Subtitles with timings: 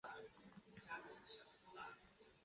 [0.03, 1.45] 为海兰河与图们江的分水
[1.75, 1.85] 岭。